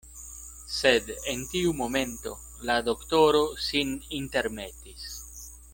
Sed 0.75 1.11
en 1.33 1.43
tiu 1.51 1.75
momento 1.81 2.33
la 2.71 2.79
doktoro 2.89 3.45
sin 3.67 3.93
intermetis. 4.23 5.09